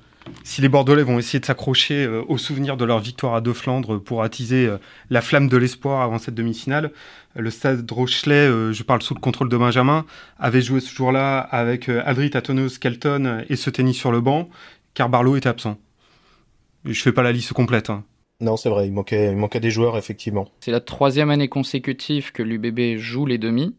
si 0.44 0.62
les 0.62 0.70
Bordelais 0.70 1.02
vont 1.02 1.18
essayer 1.18 1.38
de 1.38 1.44
s'accrocher 1.44 2.06
euh, 2.06 2.22
au 2.26 2.38
souvenir 2.38 2.78
de 2.78 2.87
leur 2.87 3.00
victoire 3.00 3.34
à 3.34 3.42
Deux 3.42 3.52
Flandres 3.52 4.02
pour 4.02 4.22
attiser 4.22 4.66
la 5.10 5.20
flamme 5.20 5.46
de 5.46 5.58
l'espoir 5.58 6.00
avant 6.00 6.16
cette 6.16 6.34
demi-finale, 6.34 6.90
le 7.37 7.50
stade 7.50 7.90
Rochelet, 7.90 8.46
je 8.72 8.82
parle 8.82 9.02
sous 9.02 9.12
le 9.12 9.20
contrôle 9.20 9.50
de 9.50 9.58
Benjamin, 9.58 10.06
avait 10.38 10.62
joué 10.62 10.80
ce 10.80 10.94
jour-là 10.94 11.38
avec 11.38 11.90
Aldrit, 11.90 12.30
Atonos, 12.32 12.78
Kelton 12.78 13.44
et 13.50 13.56
ce 13.56 13.68
tennis 13.68 13.99
sur 13.99 14.10
le 14.10 14.22
banc, 14.22 14.49
car 14.94 15.10
Barlow 15.10 15.37
était 15.37 15.50
absent. 15.50 15.76
Je 16.87 17.00
fais 17.02 17.12
pas 17.12 17.22
la 17.22 17.32
liste 17.32 17.52
complète. 17.52 17.90
Hein. 17.90 18.04
Non, 18.40 18.56
c'est 18.56 18.70
vrai, 18.70 18.87
il 18.87 18.92
manquait, 18.94 19.30
il 19.30 19.37
manquait 19.37 19.60
des 19.60 19.70
joueurs, 19.70 19.99
effectivement. 19.99 20.49
C'est 20.60 20.70
la 20.70 20.80
troisième 20.80 21.28
année 21.28 21.49
consécutive 21.49 22.32
que 22.32 22.42
l'UBB 22.42 22.96
joue 22.96 23.26
les 23.26 23.37
demi. 23.37 23.76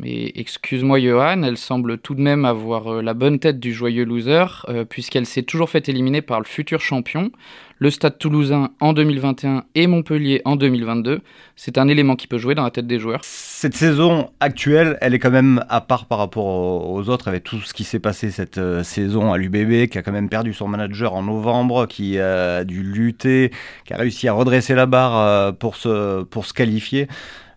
Mais 0.00 0.32
excuse-moi 0.34 0.98
Johan, 0.98 1.44
elle 1.44 1.56
semble 1.56 1.98
tout 1.98 2.16
de 2.16 2.20
même 2.20 2.44
avoir 2.44 2.88
euh, 2.88 3.02
la 3.02 3.14
bonne 3.14 3.38
tête 3.38 3.60
du 3.60 3.72
joyeux 3.72 4.04
loser, 4.04 4.44
euh, 4.68 4.84
puisqu'elle 4.84 5.24
s'est 5.24 5.44
toujours 5.44 5.70
fait 5.70 5.88
éliminer 5.88 6.20
par 6.20 6.40
le 6.40 6.46
futur 6.46 6.80
champion, 6.80 7.30
le 7.78 7.90
Stade 7.90 8.18
toulousain 8.18 8.70
en 8.80 8.92
2021 8.92 9.64
et 9.76 9.86
Montpellier 9.86 10.42
en 10.44 10.56
2022. 10.56 11.20
C'est 11.54 11.78
un 11.78 11.86
élément 11.86 12.16
qui 12.16 12.26
peut 12.26 12.38
jouer 12.38 12.56
dans 12.56 12.64
la 12.64 12.72
tête 12.72 12.88
des 12.88 12.98
joueurs. 12.98 13.20
Cette 13.22 13.74
saison 13.74 14.30
actuelle, 14.40 14.98
elle 15.00 15.14
est 15.14 15.20
quand 15.20 15.30
même 15.30 15.64
à 15.68 15.80
part 15.80 16.06
par 16.06 16.18
rapport 16.18 16.90
aux 16.90 17.08
autres, 17.08 17.28
avec 17.28 17.44
tout 17.44 17.60
ce 17.60 17.72
qui 17.72 17.84
s'est 17.84 18.00
passé 18.00 18.32
cette 18.32 18.58
euh, 18.58 18.82
saison 18.82 19.32
à 19.32 19.38
l'UBB, 19.38 19.88
qui 19.88 19.98
a 19.98 20.02
quand 20.02 20.12
même 20.12 20.28
perdu 20.28 20.54
son 20.54 20.66
manager 20.66 21.14
en 21.14 21.22
novembre, 21.22 21.86
qui 21.86 22.18
a 22.18 22.64
dû 22.64 22.82
lutter, 22.82 23.52
qui 23.84 23.94
a 23.94 23.96
réussi 23.96 24.26
à 24.26 24.32
redresser 24.32 24.74
la 24.74 24.86
barre 24.86 25.54
pour 25.54 25.76
se, 25.76 26.24
pour 26.24 26.46
se 26.46 26.52
qualifier. 26.52 27.06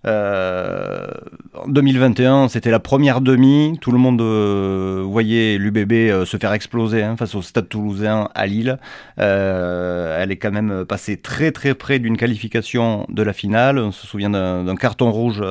Euh, 0.08 1.08
en 1.54 1.68
2021, 1.68 2.48
c'était 2.48 2.72
la 2.72 2.80
première 2.80 3.20
demi. 3.22 3.78
Tout 3.82 3.92
le 3.92 3.98
monde 3.98 4.22
euh, 4.22 5.04
voyait 5.06 5.58
l'UBB 5.58 5.92
euh, 5.94 6.26
se 6.26 6.38
faire 6.38 6.54
exploser 6.54 7.04
hein, 7.04 7.18
face 7.18 7.36
au 7.36 7.42
Stade 7.42 7.68
Toulousain 7.68 8.30
à 8.34 8.48
Lille. 8.48 8.80
elle 9.18 10.32
est 10.32 10.38
quand 10.38 10.52
même 10.52 10.86
passée 10.86 11.18
très 11.18 11.52
très 11.52 11.74
près 11.74 12.00
d'une 12.00 12.16
qualification 12.16 13.06
de 13.10 13.22
la 13.22 13.34
finale. 13.34 13.80
On 13.80 13.92
se 13.92 14.08
souvient 14.08 14.30
d'un 14.30 14.76
carton 14.76 15.12
rouge. 15.12 15.44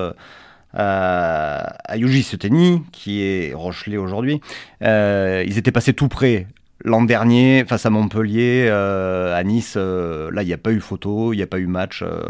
à, 0.75 1.97
Yuji 1.97 2.23
Seteni, 2.23 2.83
qui 2.93 3.23
est 3.23 3.55
Rochelet 3.55 3.97
aujourd'hui. 3.97 4.41
ils 4.81 5.59
étaient 5.59 5.73
passés 5.73 5.93
tout 5.93 6.09
près 6.09 6.47
L'an 6.87 7.03
dernier, 7.03 7.65
face 7.67 7.85
à 7.85 7.91
Montpellier, 7.91 8.69
euh, 8.71 9.37
à 9.37 9.43
Nice, 9.43 9.75
euh, 9.77 10.31
là, 10.31 10.45
il 10.45 10.47
n'y 10.47 10.53
a 10.53 10.59
pas 10.59 10.71
eu 10.71 10.79
photo, 10.79 11.33
il 11.33 11.37
n'y 11.37 11.43
a 11.43 11.47
pas 11.49 11.59
eu 11.59 11.67
match. 11.67 12.05
Euh, 12.05 12.23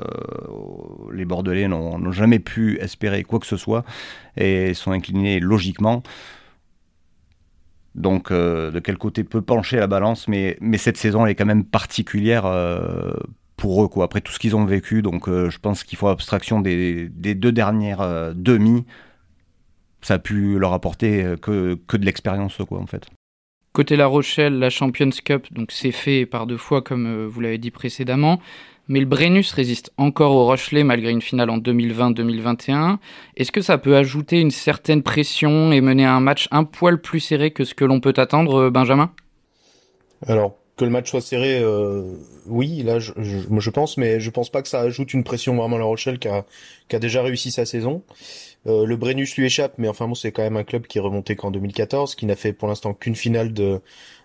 les 1.12 1.26
Bordelais 1.26 1.68
n'ont 1.68 2.10
jamais 2.10 2.38
pu 2.38 2.78
espérer 2.80 3.22
quoi 3.22 3.38
que 3.38 3.46
ce 3.46 3.58
soit 3.58 3.84
et 4.38 4.72
sont 4.72 4.92
inclinés 4.92 5.40
logiquement. 5.40 6.02
Donc, 7.94 8.32
de 8.32 8.78
quel 8.82 8.96
côté 8.96 9.24
peut 9.24 9.42
pencher 9.42 9.76
la 9.76 9.86
balance 9.88 10.26
mais, 10.26 10.56
cette 10.78 10.96
saison, 10.96 11.26
elle 11.26 11.32
est 11.32 11.34
quand 11.34 11.44
même 11.44 11.64
particulière 11.64 12.44
pour 13.58 13.84
eux, 13.84 13.88
quoi. 13.88 14.06
Après 14.06 14.22
tout 14.22 14.32
ce 14.32 14.38
qu'ils 14.38 14.56
ont 14.56 14.64
vécu, 14.64 15.02
donc 15.02 15.28
je 15.28 15.58
pense 15.58 15.84
qu'il 15.84 15.98
faut 15.98 16.08
abstraction 16.08 16.60
des, 16.60 17.10
deux 17.10 17.52
dernières 17.52 18.34
demi 18.34 18.86
ça 20.00 20.14
a 20.14 20.18
pu 20.18 20.58
leur 20.58 20.72
apporter 20.72 21.34
que, 21.42 21.78
que 21.86 21.96
de 21.98 22.06
l'expérience, 22.06 22.58
quoi, 22.66 22.80
en 22.80 22.86
fait. 22.86 23.06
Côté 23.76 23.96
La 23.96 24.06
Rochelle, 24.06 24.58
la 24.58 24.70
Champions 24.70 25.10
Cup, 25.22 25.48
donc 25.52 25.70
c'est 25.70 25.92
fait 25.92 26.24
par 26.24 26.46
deux 26.46 26.56
fois, 26.56 26.80
comme 26.80 27.06
euh, 27.06 27.26
vous 27.28 27.42
l'avez 27.42 27.58
dit 27.58 27.70
précédemment. 27.70 28.40
Mais 28.88 29.00
le 29.00 29.04
Brennus 29.04 29.52
résiste 29.52 29.92
encore 29.98 30.32
au 30.32 30.46
Rochelet 30.46 30.82
malgré 30.82 31.10
une 31.10 31.20
finale 31.20 31.50
en 31.50 31.58
2020-2021. 31.58 32.96
Est-ce 33.36 33.52
que 33.52 33.60
ça 33.60 33.76
peut 33.76 33.94
ajouter 33.94 34.40
une 34.40 34.50
certaine 34.50 35.02
pression 35.02 35.72
et 35.72 35.82
mener 35.82 36.06
à 36.06 36.14
un 36.14 36.20
match 36.20 36.48
un 36.52 36.64
poil 36.64 36.98
plus 37.02 37.20
serré 37.20 37.50
que 37.50 37.64
ce 37.64 37.74
que 37.74 37.84
l'on 37.84 38.00
peut 38.00 38.14
attendre, 38.16 38.62
euh, 38.62 38.70
Benjamin? 38.70 39.12
Alors, 40.26 40.56
que 40.78 40.86
le 40.86 40.90
match 40.90 41.10
soit 41.10 41.20
serré, 41.20 41.62
oui, 42.46 42.82
là, 42.82 42.98
je, 42.98 43.12
moi 43.50 43.60
je 43.60 43.70
pense, 43.70 43.98
mais 43.98 44.20
je 44.20 44.30
pense 44.30 44.48
pas 44.48 44.62
que 44.62 44.68
ça 44.68 44.80
ajoute 44.80 45.12
une 45.12 45.22
pression 45.22 45.54
vraiment 45.54 45.76
à 45.76 45.80
La 45.80 45.84
Rochelle 45.84 46.18
qui 46.18 46.28
a, 46.28 46.46
qui 46.88 46.96
a 46.96 46.98
déjà 46.98 47.22
réussi 47.22 47.50
sa 47.50 47.66
saison. 47.66 48.02
Euh, 48.66 48.84
le 48.84 48.96
Brennus 48.96 49.36
lui 49.36 49.46
échappe, 49.46 49.74
mais 49.78 49.88
enfin 49.88 50.08
bon, 50.08 50.14
c'est 50.14 50.32
quand 50.32 50.42
même 50.42 50.56
un 50.56 50.64
club 50.64 50.86
qui 50.86 50.98
est 50.98 51.00
remonté 51.00 51.36
qu'en 51.36 51.50
2014, 51.50 52.14
qui 52.16 52.26
n'a 52.26 52.36
fait 52.36 52.52
pour 52.52 52.68
l'instant 52.68 52.94
qu'une 52.94 53.14
finale 53.14 53.52
de, 53.52 53.80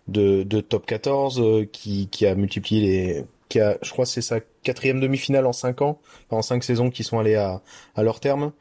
de, 0.07 0.61
top 0.61 0.85
14, 0.85 1.39
euh, 1.41 1.65
qui, 1.71 2.07
qui 2.09 2.25
a 2.25 2.35
multiplié 2.35 2.81
les 2.81 3.25
qui 3.51 3.59
a, 3.59 3.77
je 3.81 3.91
crois, 3.91 4.05
c'est 4.05 4.21
sa 4.21 4.39
quatrième 4.63 5.01
demi-finale 5.01 5.45
en 5.45 5.51
cinq 5.51 5.81
ans, 5.81 5.99
en 6.29 6.41
cinq 6.41 6.63
saisons 6.63 6.89
qui 6.89 7.03
sont 7.03 7.19
allées 7.19 7.35
à, 7.35 7.61
leur 7.97 8.19
terme. 8.21 8.53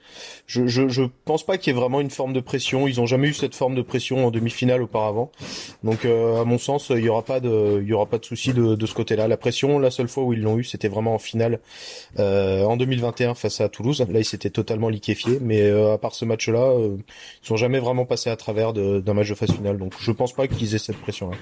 Je 0.47 1.06
pense 1.25 1.47
pas 1.47 1.59
qu'il 1.59 1.73
y 1.73 1.76
ait 1.76 1.78
vraiment 1.78 2.00
une 2.00 2.11
forme 2.11 2.32
de 2.32 2.40
pression. 2.40 2.88
Ils 2.88 3.00
ont 3.00 3.06
jamais 3.06 3.28
eu 3.28 3.35
cette 3.35 3.54
forme 3.54 3.76
de 3.76 3.82
pression 3.82 4.26
en 4.26 4.30
demi-finale 4.30 4.82
auparavant. 4.82 5.30
Donc, 5.85 6.04
euh, 6.04 6.40
à 6.40 6.44
mon 6.44 6.59
sens, 6.59 6.90
il 6.90 7.04
y 7.04 7.09
aura 7.09 7.23
pas 7.23 7.38
de, 7.38 7.78
il 7.80 7.88
y 7.88 7.92
aura 7.92 8.06
pas 8.06 8.18
de 8.18 8.25
souci 8.25 8.52
de, 8.52 8.75
de 8.75 8.87
ce 8.87 8.94
côté-là. 8.94 9.28
La 9.28 9.37
pression, 9.37 9.78
la 9.78 9.92
seule 9.92 10.09
fois 10.09 10.25
où 10.25 10.32
ils 10.32 10.42
l'ont 10.42 10.59
eu, 10.59 10.64
c'était 10.64 10.88
vraiment 10.88 11.14
en 11.14 11.18
finale 11.18 11.61
euh, 12.18 12.64
en 12.64 12.76
2021 12.76 13.35
face 13.35 13.61
à 13.61 13.68
Toulouse. 13.68 14.04
Là, 14.09 14.18
ils 14.18 14.25
s'étaient 14.25 14.50
totalement 14.50 14.88
liquéfiés. 14.88 15.38
Mais 15.40 15.62
euh, 15.62 15.94
à 15.94 15.99
part 15.99 16.14
ce 16.14 16.25
match-là, 16.25 16.73
euh, 16.73 16.97
ils 17.42 17.47
sont 17.47 17.56
jamais 17.56 17.78
vraiment 17.78 18.06
passés 18.06 18.30
à 18.30 18.37
travers 18.37 18.73
d'un 18.73 19.14
match 19.14 19.28
de 19.28 19.35
phase 19.35 19.52
finale. 19.52 19.78
Donc, 19.78 19.94
je 20.00 20.11
pense 20.11 20.32
pas 20.32 20.49
qu'ils 20.49 20.75
aient 20.75 20.78
cette 20.78 20.99
pression-là. 20.99 21.37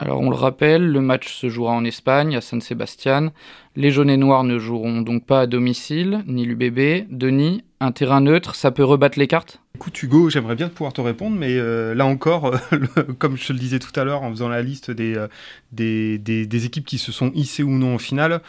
Alors 0.00 0.20
on 0.20 0.28
le 0.28 0.36
rappelle, 0.36 0.90
le 0.90 1.00
match 1.00 1.32
se 1.32 1.48
jouera 1.48 1.72
en 1.72 1.84
Espagne, 1.84 2.34
à 2.34 2.40
San 2.40 2.60
Sebastian. 2.60 3.30
Les 3.76 3.92
jaunes 3.92 4.10
et 4.10 4.16
noirs 4.16 4.42
ne 4.42 4.58
joueront 4.58 5.02
donc 5.02 5.24
pas 5.24 5.42
à 5.42 5.46
domicile, 5.46 6.24
ni 6.26 6.44
l'UBB. 6.44 7.06
Denis, 7.10 7.62
un 7.78 7.92
terrain 7.92 8.20
neutre, 8.20 8.56
ça 8.56 8.72
peut 8.72 8.82
rebattre 8.82 9.18
les 9.18 9.28
cartes? 9.28 9.60
Écoute 9.76 10.02
Hugo, 10.02 10.30
j'aimerais 10.30 10.56
bien 10.56 10.68
pouvoir 10.68 10.92
te 10.92 11.00
répondre, 11.00 11.36
mais 11.36 11.56
euh, 11.56 11.94
là 11.94 12.06
encore, 12.06 12.58
comme 13.18 13.36
je 13.36 13.46
te 13.46 13.52
le 13.52 13.58
disais 13.58 13.78
tout 13.78 13.92
à 13.98 14.04
l'heure 14.04 14.22
en 14.22 14.30
faisant 14.30 14.48
la 14.48 14.62
liste 14.62 14.90
euh, 14.90 15.28
des, 15.70 16.18
des, 16.18 16.66
équipes 16.66 16.86
qui 16.86 16.98
se 16.98 17.12
sont 17.12 17.30
hissées 17.32 17.62
ou 17.62 17.70
non 17.70 17.94
en 17.94 17.98
finale, 17.98 18.40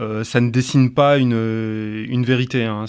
euh, 0.00 0.24
ça 0.24 0.40
ne 0.40 0.50
dessine 0.50 0.92
pas 0.92 1.18
une, 1.18 1.32
une 2.08 2.24
vérité. 2.24 2.64
Hein. 2.64 2.86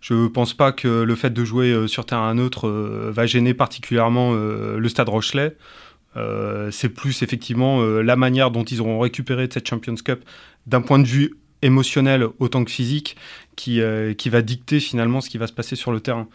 Je 0.00 0.14
ne 0.14 0.28
pense 0.28 0.54
pas 0.54 0.72
que 0.72 1.02
le 1.02 1.14
fait 1.16 1.30
de 1.30 1.44
jouer 1.44 1.86
sur 1.86 2.06
terrain 2.06 2.34
neutre 2.34 2.68
va 2.68 3.26
gêner 3.26 3.52
particulièrement 3.52 4.32
le 4.32 4.88
Stade 4.88 5.08
Rochelet. 5.08 5.56
Euh, 6.16 6.70
c'est 6.70 6.88
plus 6.88 7.22
effectivement 7.22 7.80
euh, 7.80 8.02
la 8.02 8.16
manière 8.16 8.50
dont 8.50 8.64
ils 8.64 8.80
auront 8.80 9.00
récupéré 9.00 9.48
de 9.48 9.52
cette 9.52 9.68
Champions 9.68 9.96
Cup 9.96 10.24
d'un 10.66 10.80
point 10.80 10.98
de 10.98 11.06
vue 11.06 11.34
émotionnel 11.62 12.26
autant 12.38 12.64
que 12.64 12.70
physique 12.70 13.16
qui, 13.56 13.80
euh, 13.80 14.14
qui 14.14 14.28
va 14.28 14.42
dicter 14.42 14.80
finalement 14.80 15.20
ce 15.20 15.28
qui 15.30 15.38
va 15.38 15.46
se 15.46 15.52
passer 15.52 15.76
sur 15.76 15.92
le 15.92 16.00
terrain. 16.00 16.28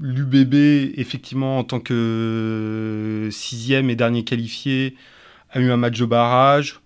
L'UBB, 0.00 0.54
effectivement, 0.96 1.58
en 1.58 1.64
tant 1.64 1.78
que 1.78 3.28
sixième 3.30 3.90
et 3.90 3.96
dernier 3.96 4.24
qualifié, 4.24 4.96
a 5.50 5.60
eu 5.60 5.70
un 5.70 5.76
match 5.76 5.98
de 5.98 6.06
barrage 6.06 6.80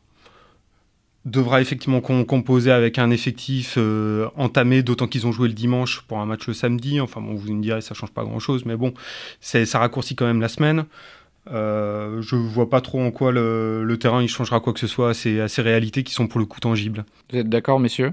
devra 1.31 1.61
effectivement 1.61 2.01
composer 2.01 2.71
avec 2.71 2.99
un 2.99 3.11
effectif 3.11 3.75
euh, 3.77 4.29
entamé, 4.37 4.83
d'autant 4.83 5.07
qu'ils 5.07 5.27
ont 5.27 5.33
joué 5.33 5.49
le 5.49 5.55
dimanche 5.55 6.03
pour 6.03 6.19
un 6.19 6.27
match 6.27 6.47
le 6.47 6.55
samedi. 6.55 7.01
Enfin 7.01 7.21
bon, 7.21 7.35
vous 7.35 7.53
me 7.53 7.63
direz, 7.63 7.81
ça 7.81 7.95
change 7.95 8.11
pas 8.11 8.25
grand-chose, 8.25 8.65
mais 8.65 8.77
bon, 8.77 8.95
ça 9.41 9.79
raccourcit 9.79 10.17
quand 10.17 10.27
même 10.27 10.41
la 10.41 10.49
semaine. 10.49 10.85
Euh, 11.51 12.21
je 12.21 12.37
vois 12.37 12.69
pas 12.69 12.81
trop 12.81 13.01
en 13.01 13.11
quoi 13.11 13.33
le, 13.33 13.97
terrain 13.99 14.23
il 14.23 14.29
changera 14.29 14.61
quoi 14.61 14.73
que 14.75 14.81
ce 14.81 14.87
soit 14.87 15.11
à 15.11 15.15
ces, 15.15 15.41
à 15.41 15.49
ces, 15.49 15.63
réalités 15.63 16.03
qui 16.03 16.13
sont 16.13 16.27
pour 16.27 16.41
le 16.41 16.47
coup 16.47 16.61
tangibles. 16.61 17.05
Vous 17.31 17.39
êtes 17.39 17.49
d'accord, 17.49 17.81
messieurs? 17.81 18.13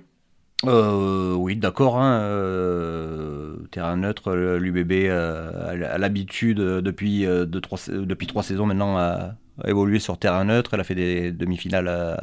Euh, 0.66 1.34
Oui, 1.34 1.58
d'accord. 1.58 2.00
Hein, 2.00 2.20
euh, 2.22 3.56
terrain 3.72 3.98
neutre, 3.98 4.34
l'UBB 4.34 5.10
a 5.10 5.98
l'habitude 5.98 6.60
depuis, 6.60 7.24
de 7.26 7.60
trois, 7.60 7.80
depuis 7.90 8.28
trois 8.28 8.44
saisons 8.44 8.66
maintenant 8.66 8.98
à, 8.98 9.36
à, 9.62 9.70
évoluer 9.70 10.00
sur 10.00 10.18
terrain 10.18 10.46
neutre. 10.46 10.74
Elle 10.74 10.80
a 10.80 10.86
fait 10.86 10.96
des 10.96 11.32
demi-finales 11.32 12.18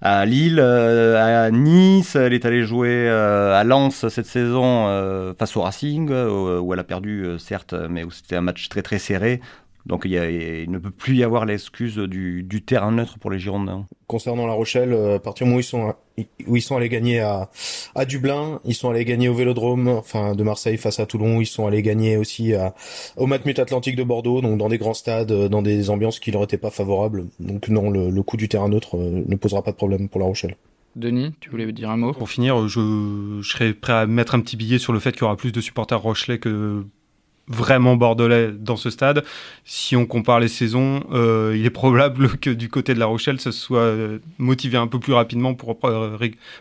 à 0.00 0.24
Lille, 0.24 0.58
euh, 0.60 1.46
à 1.46 1.50
Nice. 1.50 2.16
Elle 2.16 2.32
est 2.32 2.44
allée 2.44 2.62
jouer 2.62 3.08
euh, 3.08 3.58
à 3.58 3.64
Lens 3.64 4.08
cette 4.08 4.26
saison 4.26 4.86
euh, 4.88 5.34
face 5.38 5.56
au 5.56 5.62
Racing, 5.62 6.10
où 6.10 6.72
elle 6.72 6.80
a 6.80 6.84
perdu, 6.84 7.38
certes, 7.38 7.74
mais 7.88 8.04
où 8.04 8.10
c'était 8.10 8.36
un 8.36 8.40
match 8.40 8.68
très 8.68 8.82
très 8.82 8.98
serré. 8.98 9.40
Donc 9.86 10.02
il, 10.04 10.70
ne 10.70 10.78
peut 10.78 10.90
plus 10.90 11.16
y 11.16 11.24
avoir 11.24 11.46
l'excuse 11.46 11.96
du, 11.96 12.62
terrain 12.64 12.92
neutre 12.92 13.18
pour 13.18 13.30
les 13.30 13.38
Girondins. 13.38 13.86
Concernant 14.06 14.46
La 14.46 14.52
Rochelle, 14.52 14.92
à 14.92 15.18
partir 15.18 15.46
du 15.46 15.50
moment 15.50 15.58
où 15.58 15.60
ils 15.60 15.64
sont, 15.64 15.94
où 16.46 16.56
ils 16.56 16.62
sont 16.62 16.76
allés 16.76 16.88
gagner 16.88 17.20
à, 17.20 17.50
à 17.94 18.04
Dublin, 18.04 18.60
ils 18.64 18.74
sont 18.74 18.90
allés 18.90 19.04
gagner 19.04 19.28
au 19.28 19.34
Vélodrome, 19.34 19.88
enfin 19.88 20.34
de 20.34 20.42
Marseille 20.42 20.76
face 20.76 21.00
à 21.00 21.06
Toulon, 21.06 21.40
ils 21.40 21.46
sont 21.46 21.66
allés 21.66 21.82
gagner 21.82 22.16
aussi 22.16 22.54
à, 22.54 22.74
au 23.16 23.26
Matmut 23.26 23.58
Atlantique 23.58 23.96
de 23.96 24.04
Bordeaux, 24.04 24.40
donc 24.40 24.58
dans 24.58 24.68
des 24.68 24.78
grands 24.78 24.94
stades, 24.94 25.32
dans 25.32 25.62
des 25.62 25.90
ambiances 25.90 26.18
qui 26.18 26.30
leur 26.30 26.42
étaient 26.42 26.58
pas 26.58 26.70
favorables. 26.70 27.26
Donc 27.40 27.68
non, 27.68 27.90
le, 27.90 28.22
coup 28.22 28.36
du 28.36 28.48
terrain 28.48 28.68
neutre 28.68 28.96
euh, 28.98 29.24
ne 29.26 29.36
posera 29.36 29.62
pas 29.62 29.70
de 29.70 29.76
problème 29.76 30.08
pour 30.08 30.20
La 30.20 30.26
Rochelle. 30.26 30.56
Denis, 30.96 31.32
tu 31.40 31.50
voulais 31.50 31.70
dire 31.72 31.90
un 31.90 31.96
mot? 31.96 32.12
Pour 32.12 32.28
finir, 32.28 32.68
je, 32.68 33.38
je 33.40 33.48
serais 33.48 33.72
prêt 33.72 33.92
à 33.92 34.06
mettre 34.06 34.34
un 34.34 34.40
petit 34.40 34.56
billet 34.56 34.78
sur 34.78 34.92
le 34.92 34.98
fait 34.98 35.12
qu'il 35.12 35.22
y 35.22 35.24
aura 35.24 35.36
plus 35.36 35.52
de 35.52 35.60
supporters 35.60 36.00
Rochelet 36.00 36.38
que 36.38 36.84
vraiment 37.50 37.96
bordelais 37.96 38.52
dans 38.52 38.76
ce 38.76 38.88
stade. 38.88 39.24
Si 39.64 39.96
on 39.96 40.06
compare 40.06 40.40
les 40.40 40.48
saisons, 40.48 41.02
euh, 41.12 41.54
il 41.56 41.66
est 41.66 41.70
probable 41.70 42.38
que 42.40 42.50
du 42.50 42.68
côté 42.68 42.94
de 42.94 42.98
La 42.98 43.06
Rochelle, 43.06 43.40
ça 43.40 43.52
soit 43.52 43.80
euh, 43.80 44.18
motivé 44.38 44.78
un 44.78 44.86
peu 44.86 44.98
plus 44.98 45.12
rapidement 45.12 45.54
pour, 45.54 45.76
euh, 45.84 46.16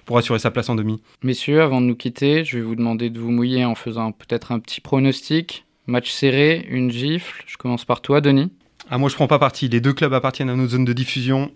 pour 0.06 0.18
assurer 0.18 0.40
sa 0.40 0.52
place 0.52 0.68
en 0.70 0.76
demi. 0.76 1.02
Messieurs, 1.24 1.62
avant 1.62 1.80
de 1.80 1.86
nous 1.86 1.96
quitter, 1.96 2.44
je 2.44 2.58
vais 2.58 2.64
vous 2.64 2.76
demander 2.76 3.10
de 3.10 3.20
vous 3.20 3.32
mouiller 3.32 3.64
en 3.64 3.76
faisant 3.76 4.12
peut-être 4.12 4.52
un 4.52 4.60
petit 4.60 4.82
pronostic. 4.82 5.66
Match 5.88 6.12
serré, 6.12 6.66
une 6.70 6.92
gifle. 6.92 7.44
Je 7.48 7.58
commence 7.58 7.86
par 7.86 8.02
toi, 8.02 8.20
Denis. 8.22 8.52
Ah, 8.90 8.98
moi, 8.98 9.10
je 9.10 9.16
prends 9.16 9.28
pas 9.28 9.40
parti. 9.40 9.70
Les 9.70 9.82
deux 9.82 9.94
clubs 9.94 10.14
appartiennent 10.14 10.50
à 10.50 10.56
notre 10.56 10.72
zone 10.72 10.86
de 10.86 10.94
diffusion. 10.94 11.52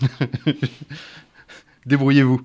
Débrouillez-vous. 1.86 2.40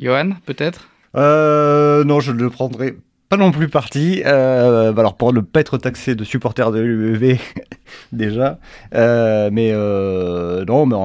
Johan, 0.00 0.30
peut-être? 0.46 0.88
Non, 1.14 2.20
je 2.20 2.32
ne 2.32 2.42
le 2.42 2.50
prendrai 2.50 2.96
pas 3.32 3.38
non 3.38 3.50
plus 3.50 3.70
parti. 3.70 4.22
Euh, 4.26 4.94
alors 4.94 5.16
pour 5.16 5.32
ne 5.32 5.40
pas 5.40 5.60
être 5.60 5.78
taxé 5.78 6.14
de 6.14 6.22
supporter 6.22 6.70
de 6.70 6.80
l'UEV 6.80 7.38
déjà, 8.12 8.58
euh, 8.94 9.48
mais 9.50 9.70
euh, 9.72 10.66
non, 10.66 10.84
mais 10.84 10.96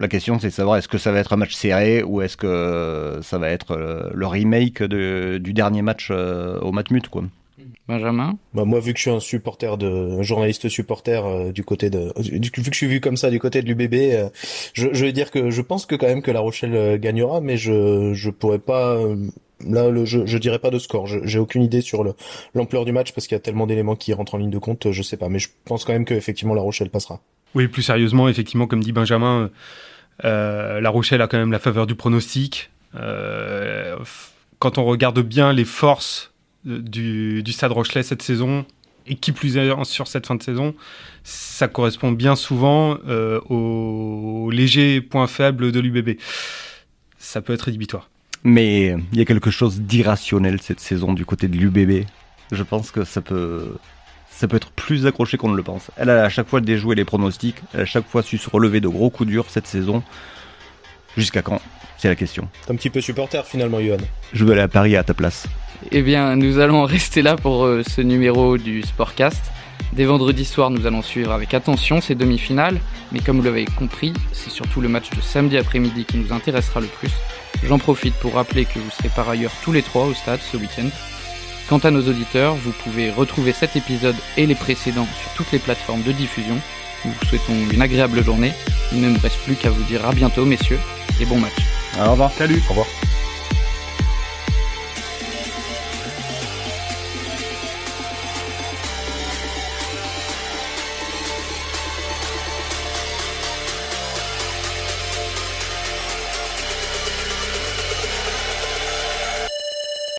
la 0.00 0.08
question 0.08 0.38
c'est 0.38 0.46
de 0.46 0.52
savoir 0.54 0.78
est-ce 0.78 0.88
que 0.88 0.96
ça 0.96 1.12
va 1.12 1.18
être 1.18 1.34
un 1.34 1.36
match 1.36 1.52
serré 1.52 2.02
ou 2.02 2.22
est-ce 2.22 2.38
que 2.38 3.18
ça 3.22 3.36
va 3.36 3.50
être 3.50 3.76
le, 4.14 4.26
remake 4.26 4.82
du 4.82 5.52
dernier 5.52 5.82
match 5.82 6.10
au 6.10 6.72
Matmut 6.72 7.06
quoi. 7.08 7.24
Benjamin? 7.86 8.38
Bah 8.54 8.64
Moi, 8.64 8.80
vu 8.80 8.94
que 8.94 8.98
je 8.98 9.02
suis 9.02 9.10
un 9.10 9.20
supporter 9.20 9.76
de 9.76 10.22
journaliste 10.22 10.68
supporter 10.70 11.52
du 11.52 11.62
côté 11.62 11.90
de, 11.90 12.10
vu 12.16 12.50
que 12.50 12.62
je 12.62 12.76
suis 12.76 12.86
vu 12.86 13.00
comme 13.00 13.18
ça 13.18 13.28
du 13.28 13.38
côté 13.38 13.60
de 13.60 13.66
l'UBB, 13.66 14.30
je, 14.72 14.88
je, 14.92 15.04
vais 15.04 15.12
dire 15.12 15.30
que 15.30 15.50
je 15.50 15.60
pense 15.60 15.84
que 15.84 15.94
quand 15.94 16.06
même 16.06 16.22
que 16.22 16.30
La 16.30 16.40
Rochelle 16.40 16.98
gagnera, 16.98 17.42
mais 17.42 17.58
je 17.58 18.14
je 18.14 18.30
pourrais 18.30 18.60
pas 18.60 18.98
là, 19.68 20.04
je, 20.04 20.26
je 20.26 20.38
dirais 20.38 20.58
pas 20.58 20.70
de 20.70 20.78
score. 20.78 21.06
J'ai 21.06 21.38
aucune 21.38 21.62
idée 21.62 21.80
sur 21.80 22.04
l'ampleur 22.54 22.84
du 22.84 22.92
match 22.92 23.12
parce 23.12 23.26
qu'il 23.26 23.34
y 23.34 23.40
a 23.40 23.40
tellement 23.40 23.66
d'éléments 23.66 23.96
qui 23.96 24.12
rentrent 24.12 24.34
en 24.34 24.38
ligne 24.38 24.50
de 24.50 24.58
compte. 24.58 24.90
Je 24.90 25.02
sais 25.02 25.16
pas, 25.16 25.28
mais 25.28 25.38
je 25.38 25.48
pense 25.64 25.84
quand 25.84 25.92
même 25.92 26.04
que 26.04 26.14
effectivement 26.14 26.54
La 26.54 26.62
Rochelle 26.62 26.90
passera. 26.90 27.20
Oui, 27.54 27.68
plus 27.68 27.82
sérieusement, 27.82 28.28
effectivement, 28.28 28.66
comme 28.66 28.82
dit 28.82 28.92
Benjamin, 28.92 29.50
euh, 30.24 30.80
La 30.80 30.90
Rochelle 30.90 31.20
a 31.20 31.28
quand 31.28 31.38
même 31.38 31.52
la 31.52 31.58
faveur 31.58 31.86
du 31.86 31.94
pronostic. 31.94 32.70
Euh, 32.94 33.96
quand 34.58 34.78
on 34.78 34.84
regarde 34.84 35.20
bien 35.20 35.52
les 35.52 35.64
forces 35.64 36.32
du, 36.64 37.42
du 37.42 37.52
Stade 37.52 37.72
Rochelet 37.72 38.02
cette 38.02 38.22
saison, 38.22 38.64
et 39.06 39.16
qui 39.16 39.32
plus 39.32 39.56
est 39.56 39.84
sur 39.84 40.06
cette 40.06 40.26
fin 40.26 40.34
de 40.34 40.42
saison, 40.42 40.74
ça 41.24 41.68
correspond 41.68 42.12
bien 42.12 42.36
souvent 42.36 42.98
euh, 43.08 43.40
aux 43.48 44.50
légers 44.50 45.00
points 45.00 45.26
faibles 45.26 45.72
de 45.72 45.80
l'UBB. 45.80 46.18
Ça 47.18 47.40
peut 47.40 47.52
être 47.52 47.62
rédhibitoire. 47.62 48.08
Mais 48.44 48.96
il 49.12 49.18
y 49.18 49.22
a 49.22 49.24
quelque 49.24 49.50
chose 49.50 49.80
d'irrationnel 49.80 50.60
cette 50.60 50.80
saison 50.80 51.12
du 51.12 51.24
côté 51.24 51.48
de 51.48 51.56
l'UBB. 51.56 52.06
Je 52.50 52.62
pense 52.62 52.90
que 52.90 53.04
ça 53.04 53.20
peut, 53.20 53.76
ça 54.30 54.48
peut 54.48 54.56
être 54.56 54.70
plus 54.72 55.06
accroché 55.06 55.36
qu'on 55.36 55.50
ne 55.50 55.56
le 55.56 55.62
pense. 55.62 55.90
Elle 55.96 56.10
a 56.10 56.24
à 56.24 56.28
chaque 56.28 56.48
fois 56.48 56.60
déjoué 56.60 56.94
les 56.94 57.04
pronostics, 57.04 57.56
elle 57.72 57.80
a 57.80 57.82
à 57.84 57.86
chaque 57.86 58.08
fois 58.08 58.22
su 58.22 58.38
se 58.38 58.50
relever 58.50 58.80
de 58.80 58.88
gros 58.88 59.10
coups 59.10 59.28
durs 59.28 59.46
cette 59.48 59.66
saison. 59.66 60.02
Jusqu'à 61.16 61.42
quand? 61.42 61.60
C'est 61.98 62.08
la 62.08 62.16
question. 62.16 62.48
T'es 62.66 62.72
un 62.72 62.76
petit 62.76 62.90
peu 62.90 63.00
supporter 63.00 63.46
finalement, 63.46 63.80
Johan. 63.80 63.98
Je 64.32 64.44
veux 64.44 64.52
aller 64.52 64.62
à 64.62 64.68
Paris 64.68 64.96
à 64.96 65.04
ta 65.04 65.14
place. 65.14 65.46
Eh 65.90 66.02
bien, 66.02 66.36
nous 66.36 66.58
allons 66.58 66.84
rester 66.84 67.22
là 67.22 67.36
pour 67.36 67.64
euh, 67.64 67.82
ce 67.86 68.00
numéro 68.00 68.58
du 68.58 68.82
Sportcast. 68.82 69.40
Dès 69.92 70.04
vendredi 70.04 70.44
soir, 70.44 70.70
nous 70.70 70.86
allons 70.86 71.02
suivre 71.02 71.32
avec 71.32 71.54
attention 71.54 72.00
ces 72.00 72.14
demi-finales, 72.14 72.80
mais 73.12 73.20
comme 73.20 73.38
vous 73.38 73.42
l'avez 73.42 73.64
compris, 73.64 74.12
c'est 74.32 74.50
surtout 74.50 74.80
le 74.80 74.88
match 74.88 75.10
de 75.10 75.20
samedi 75.20 75.58
après-midi 75.58 76.04
qui 76.04 76.16
nous 76.16 76.32
intéressera 76.32 76.80
le 76.80 76.86
plus. 76.86 77.10
J'en 77.64 77.78
profite 77.78 78.14
pour 78.14 78.34
rappeler 78.34 78.64
que 78.64 78.78
vous 78.78 78.90
serez 78.90 79.10
par 79.14 79.28
ailleurs 79.28 79.52
tous 79.62 79.72
les 79.72 79.82
trois 79.82 80.06
au 80.06 80.14
stade 80.14 80.40
ce 80.40 80.56
week-end. 80.56 80.88
Quant 81.68 81.78
à 81.78 81.90
nos 81.90 82.08
auditeurs, 82.08 82.54
vous 82.54 82.72
pouvez 82.84 83.10
retrouver 83.10 83.52
cet 83.52 83.76
épisode 83.76 84.16
et 84.36 84.46
les 84.46 84.54
précédents 84.54 85.06
sur 85.20 85.32
toutes 85.34 85.52
les 85.52 85.58
plateformes 85.58 86.02
de 86.02 86.12
diffusion. 86.12 86.56
Nous 87.04 87.12
vous 87.12 87.26
souhaitons 87.26 87.54
une 87.72 87.82
agréable 87.82 88.22
journée. 88.24 88.52
Il 88.92 89.00
ne 89.00 89.10
me 89.10 89.18
reste 89.18 89.38
plus 89.44 89.54
qu'à 89.54 89.70
vous 89.70 89.82
dire 89.84 90.06
à 90.06 90.12
bientôt, 90.12 90.44
messieurs, 90.44 90.78
et 91.20 91.24
bon 91.24 91.38
match. 91.38 91.52
au 91.98 92.10
revoir. 92.10 92.32
Salut. 92.32 92.62
Au 92.66 92.70
revoir. 92.70 92.86